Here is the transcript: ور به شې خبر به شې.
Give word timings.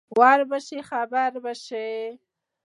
ور 0.19 0.39
به 0.49 0.57
شې 0.65 0.79
خبر 0.89 1.31
به 1.43 1.53
شې. 1.65 1.89